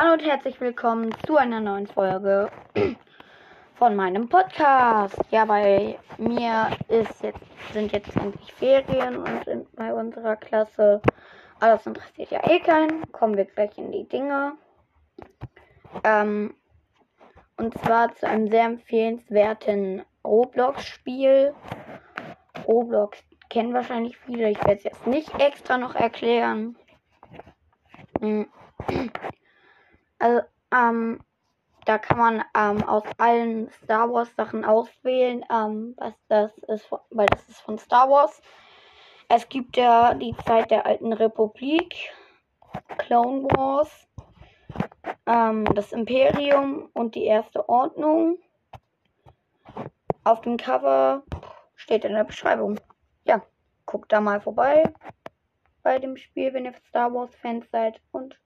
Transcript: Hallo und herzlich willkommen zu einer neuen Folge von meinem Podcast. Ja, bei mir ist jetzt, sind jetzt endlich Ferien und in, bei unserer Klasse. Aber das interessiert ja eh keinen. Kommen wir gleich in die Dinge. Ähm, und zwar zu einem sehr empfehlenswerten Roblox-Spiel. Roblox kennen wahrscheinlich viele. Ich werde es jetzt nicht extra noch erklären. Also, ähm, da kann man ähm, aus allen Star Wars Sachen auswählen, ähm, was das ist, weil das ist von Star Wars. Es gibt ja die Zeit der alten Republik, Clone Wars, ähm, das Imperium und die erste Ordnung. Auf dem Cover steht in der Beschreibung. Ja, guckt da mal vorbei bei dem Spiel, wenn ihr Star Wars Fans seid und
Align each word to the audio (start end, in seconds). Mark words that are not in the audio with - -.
Hallo 0.00 0.12
und 0.12 0.22
herzlich 0.22 0.60
willkommen 0.60 1.12
zu 1.26 1.36
einer 1.38 1.58
neuen 1.58 1.88
Folge 1.88 2.52
von 3.74 3.96
meinem 3.96 4.28
Podcast. 4.28 5.18
Ja, 5.32 5.44
bei 5.44 5.98
mir 6.18 6.70
ist 6.86 7.20
jetzt, 7.20 7.40
sind 7.72 7.90
jetzt 7.90 8.14
endlich 8.14 8.52
Ferien 8.52 9.16
und 9.16 9.48
in, 9.48 9.66
bei 9.74 9.92
unserer 9.92 10.36
Klasse. 10.36 11.02
Aber 11.58 11.72
das 11.72 11.84
interessiert 11.84 12.30
ja 12.30 12.48
eh 12.48 12.60
keinen. 12.60 13.10
Kommen 13.10 13.36
wir 13.36 13.46
gleich 13.46 13.76
in 13.76 13.90
die 13.90 14.06
Dinge. 14.06 14.52
Ähm, 16.04 16.54
und 17.56 17.76
zwar 17.78 18.14
zu 18.14 18.28
einem 18.28 18.46
sehr 18.46 18.66
empfehlenswerten 18.66 20.04
Roblox-Spiel. 20.24 21.54
Roblox 22.68 23.18
kennen 23.50 23.74
wahrscheinlich 23.74 24.16
viele. 24.16 24.50
Ich 24.50 24.58
werde 24.58 24.74
es 24.74 24.84
jetzt 24.84 25.08
nicht 25.08 25.34
extra 25.40 25.76
noch 25.76 25.96
erklären. 25.96 26.76
Also, 30.18 30.42
ähm, 30.72 31.20
da 31.84 31.96
kann 31.96 32.18
man 32.18 32.44
ähm, 32.54 32.86
aus 32.86 33.04
allen 33.16 33.70
Star 33.70 34.12
Wars 34.12 34.34
Sachen 34.36 34.64
auswählen, 34.64 35.44
ähm, 35.50 35.94
was 35.96 36.12
das 36.28 36.56
ist, 36.58 36.90
weil 37.10 37.26
das 37.26 37.48
ist 37.48 37.60
von 37.60 37.78
Star 37.78 38.10
Wars. 38.10 38.42
Es 39.28 39.48
gibt 39.48 39.76
ja 39.76 40.14
die 40.14 40.36
Zeit 40.44 40.70
der 40.70 40.84
alten 40.84 41.12
Republik, 41.12 42.10
Clone 42.98 43.44
Wars, 43.44 44.06
ähm, 45.26 45.64
das 45.74 45.92
Imperium 45.92 46.90
und 46.92 47.14
die 47.14 47.24
erste 47.24 47.68
Ordnung. 47.68 48.38
Auf 50.24 50.42
dem 50.42 50.58
Cover 50.58 51.22
steht 51.74 52.04
in 52.04 52.12
der 52.12 52.24
Beschreibung. 52.24 52.78
Ja, 53.24 53.42
guckt 53.86 54.12
da 54.12 54.20
mal 54.20 54.40
vorbei 54.40 54.82
bei 55.82 55.98
dem 55.98 56.18
Spiel, 56.18 56.52
wenn 56.52 56.66
ihr 56.66 56.74
Star 56.88 57.14
Wars 57.14 57.34
Fans 57.36 57.70
seid 57.70 58.00
und 58.12 58.38